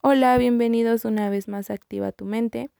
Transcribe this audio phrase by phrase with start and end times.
[0.00, 2.70] Hola, bienvenidos una vez más a Activa tu Mente.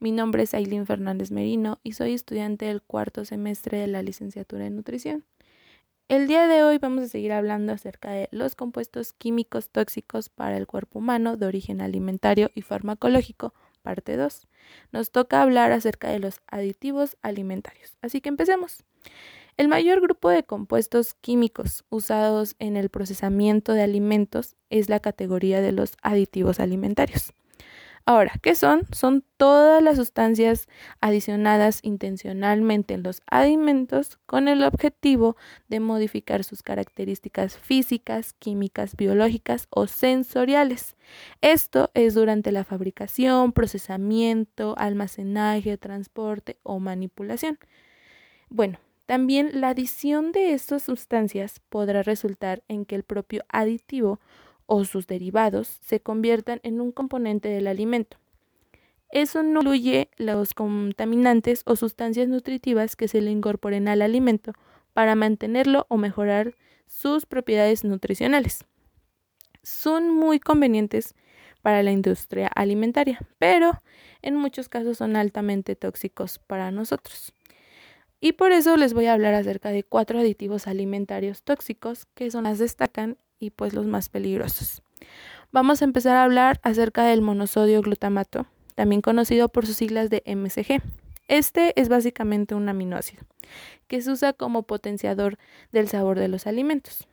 [0.00, 4.64] Mi nombre es Aileen Fernández Merino y soy estudiante del cuarto semestre de la licenciatura
[4.64, 5.26] en nutrición.
[6.08, 10.56] El día de hoy vamos a seguir hablando acerca de los compuestos químicos tóxicos para
[10.56, 13.52] el cuerpo humano de origen alimentario y farmacológico,
[13.82, 14.48] parte 2.
[14.92, 17.98] Nos toca hablar acerca de los aditivos alimentarios.
[18.00, 18.82] Así que empecemos.
[19.58, 25.60] El mayor grupo de compuestos químicos usados en el procesamiento de alimentos es la categoría
[25.60, 27.32] de los aditivos alimentarios.
[28.04, 28.82] Ahora, ¿qué son?
[28.90, 30.66] Son todas las sustancias
[31.00, 35.36] adicionadas intencionalmente en los alimentos con el objetivo
[35.68, 40.96] de modificar sus características físicas, químicas, biológicas o sensoriales.
[41.42, 47.58] Esto es durante la fabricación, procesamiento, almacenaje, transporte o manipulación.
[48.48, 48.80] Bueno,
[49.12, 54.20] también la adición de estas sustancias podrá resultar en que el propio aditivo
[54.64, 58.16] o sus derivados se conviertan en un componente del alimento.
[59.10, 64.54] Eso no incluye los contaminantes o sustancias nutritivas que se le incorporen al alimento
[64.94, 66.54] para mantenerlo o mejorar
[66.86, 68.64] sus propiedades nutricionales.
[69.62, 71.14] Son muy convenientes
[71.60, 73.82] para la industria alimentaria, pero
[74.22, 77.34] en muchos casos son altamente tóxicos para nosotros.
[78.24, 82.44] Y por eso les voy a hablar acerca de cuatro aditivos alimentarios tóxicos que son
[82.44, 84.80] las destacan y pues los más peligrosos.
[85.50, 90.22] Vamos a empezar a hablar acerca del monosodio glutamato, también conocido por sus siglas de
[90.24, 90.80] MSG.
[91.26, 93.24] Este es básicamente un aminoácido
[93.88, 95.36] que se usa como potenciador
[95.72, 97.08] del sabor de los alimentos.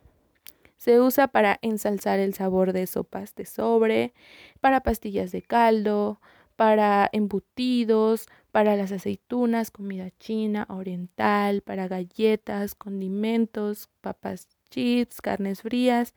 [0.76, 4.14] Se usa para ensalzar el sabor de sopas de sobre,
[4.60, 6.20] para pastillas de caldo,
[6.54, 16.14] para embutidos, para las aceitunas, comida china, oriental, para galletas, condimentos, papas chips, carnes frías,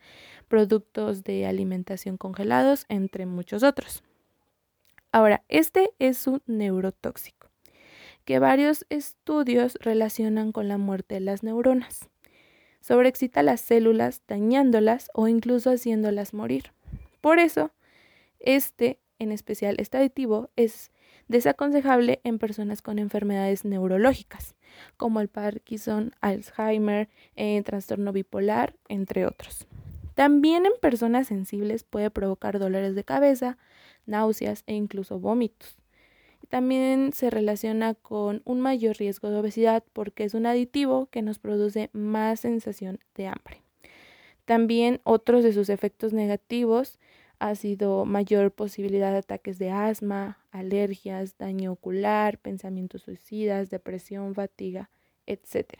[0.48, 4.02] productos de alimentación congelados, entre muchos otros.
[5.12, 7.50] Ahora, este es un neurotóxico
[8.24, 12.08] que varios estudios relacionan con la muerte de las neuronas.
[12.80, 16.72] Sobreexcita las células, dañándolas o incluso haciéndolas morir.
[17.20, 17.72] Por eso,
[18.40, 20.90] este en especial este aditivo, es
[21.28, 24.54] desaconsejable en personas con enfermedades neurológicas,
[24.96, 29.66] como el Parkinson, Alzheimer, eh, trastorno bipolar, entre otros.
[30.14, 33.58] También en personas sensibles puede provocar dolores de cabeza,
[34.06, 35.78] náuseas e incluso vómitos.
[36.48, 41.38] También se relaciona con un mayor riesgo de obesidad porque es un aditivo que nos
[41.38, 43.62] produce más sensación de hambre.
[44.44, 47.00] También otros de sus efectos negativos
[47.38, 54.90] ha sido mayor posibilidad de ataques de asma, alergias, daño ocular, pensamientos suicidas, depresión, fatiga,
[55.26, 55.74] etc.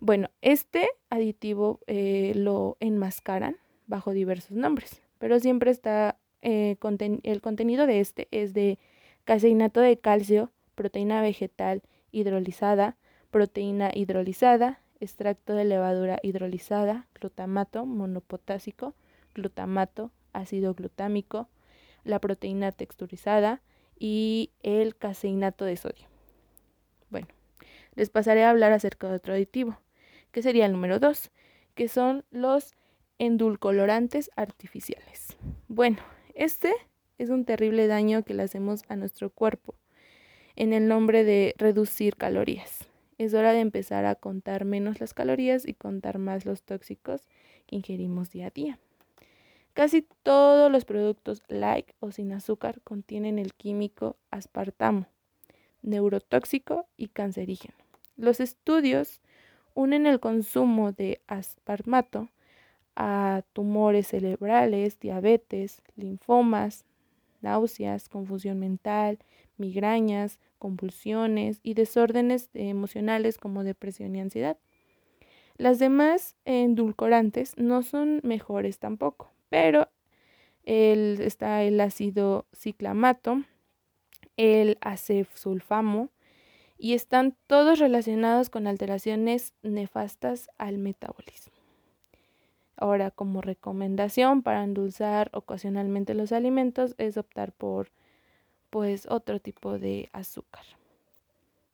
[0.00, 6.76] Bueno, este aditivo eh, lo enmascaran bajo diversos nombres, pero siempre está eh,
[7.22, 8.78] el contenido de este es de
[9.24, 12.96] caseinato de calcio, proteína vegetal hidrolizada,
[13.30, 18.94] proteína hidrolizada, extracto de levadura hidrolizada, glutamato monopotásico,
[19.34, 21.48] glutamato, ácido glutámico,
[22.04, 23.62] la proteína texturizada
[23.98, 26.06] y el caseinato de sodio.
[27.10, 27.28] Bueno,
[27.94, 29.78] les pasaré a hablar acerca de otro aditivo,
[30.32, 31.30] que sería el número 2,
[31.74, 32.74] que son los
[33.18, 35.36] endulcolorantes artificiales.
[35.68, 35.98] Bueno,
[36.34, 36.72] este
[37.18, 39.74] es un terrible daño que le hacemos a nuestro cuerpo
[40.56, 42.88] en el nombre de reducir calorías.
[43.18, 47.28] Es hora de empezar a contar menos las calorías y contar más los tóxicos
[47.66, 48.78] que ingerimos día a día.
[49.74, 55.08] Casi todos los productos light o sin azúcar contienen el químico aspartamo,
[55.82, 57.74] neurotóxico y cancerígeno.
[58.16, 59.20] Los estudios
[59.74, 62.30] unen el consumo de aspartamo
[62.94, 66.84] a tumores cerebrales, diabetes, linfomas,
[67.40, 69.18] náuseas, confusión mental,
[69.56, 74.56] migrañas, convulsiones y desórdenes emocionales como depresión y ansiedad.
[75.56, 79.88] Las demás endulcorantes no son mejores tampoco pero
[80.64, 83.44] está el ácido ciclamato,
[84.36, 86.08] el acefsulfamo,
[86.76, 91.54] y están todos relacionados con alteraciones nefastas al metabolismo.
[92.76, 97.92] Ahora, como recomendación para endulzar ocasionalmente los alimentos es optar por
[98.70, 100.64] pues otro tipo de azúcar.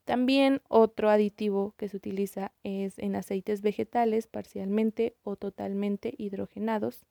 [0.04, 7.06] También otro aditivo que se utiliza es en aceites vegetales parcialmente o totalmente hidrogenados,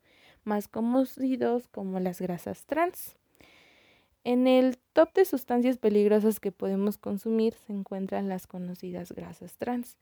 [0.50, 3.16] más conocidos como las grasas trans.
[4.24, 9.98] En el top de sustancias peligrosas que podemos consumir se encuentran las conocidas grasas trans.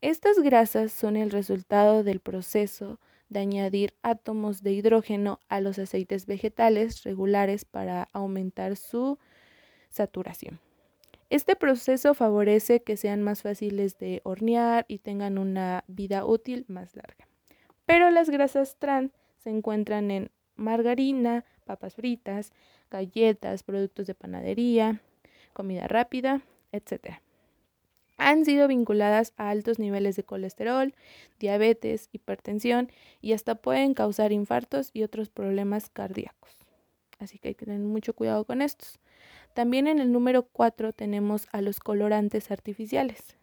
[0.00, 6.26] Estas grasas son el resultado del proceso de añadir átomos de hidrógeno a los aceites
[6.26, 9.18] vegetales regulares para aumentar su
[9.88, 10.58] saturación.
[11.30, 16.94] Este proceso favorece que sean más fáciles de hornear y tengan una vida útil más
[16.94, 17.26] larga.
[17.86, 22.52] Pero las grasas trans se encuentran en margarina, papas fritas,
[22.90, 25.00] galletas, productos de panadería,
[25.52, 26.42] comida rápida,
[26.72, 27.20] etc.
[28.18, 30.94] Han sido vinculadas a altos niveles de colesterol,
[31.40, 32.90] diabetes, hipertensión
[33.20, 36.56] y hasta pueden causar infartos y otros problemas cardíacos.
[37.18, 39.00] Así que hay que tener mucho cuidado con estos.
[39.54, 43.36] También en el número 4 tenemos a los colorantes artificiales.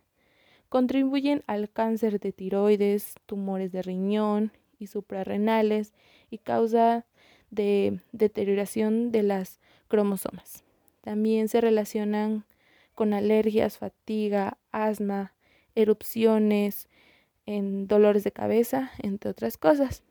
[0.70, 5.94] Contribuyen al cáncer de tiroides, tumores de riñón y suprarrenales
[6.30, 7.06] y causa
[7.52, 10.64] de deterioración de las cromosomas.
[11.02, 12.46] También se relacionan
[12.96, 15.34] con alergias, fatiga, asma,
[15.76, 16.90] erupciones,
[17.46, 20.04] en dolores de cabeza, entre otras cosas.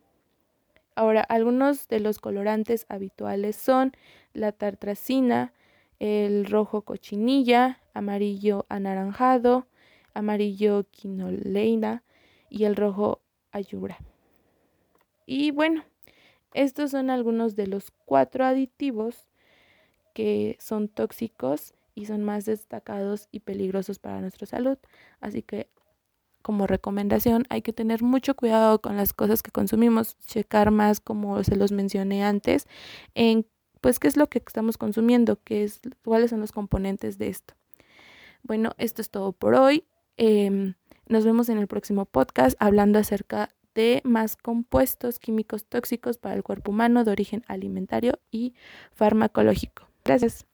[0.97, 3.93] Ahora, algunos de los colorantes habituales son
[4.33, 5.53] la tartracina,
[6.01, 9.69] el rojo cochinilla, amarillo anaranjado,
[10.15, 12.03] amarillo quinoleina
[12.51, 13.21] y el rojo
[13.53, 13.99] ayura.
[15.31, 15.85] Y bueno,
[16.55, 19.29] estos son algunos de los cuatro aditivos
[20.15, 24.79] que son tóxicos y son más destacados y peligrosos para nuestra salud.
[25.21, 25.69] Así que
[26.41, 31.45] como recomendación hay que tener mucho cuidado con las cosas que consumimos, checar más como
[31.45, 32.67] se los mencioné antes
[33.15, 33.45] en
[33.83, 37.53] pues qué es lo que estamos consumiendo, qué es, cuáles son los componentes de esto.
[38.45, 39.85] Bueno, esto es todo por hoy.
[40.17, 40.73] Em,
[41.07, 46.43] nos vemos en el próximo podcast hablando acerca de más compuestos químicos tóxicos para el
[46.43, 48.55] cuerpo humano de origen alimentario y
[48.93, 49.89] farmacológico.
[50.05, 50.48] Gracias.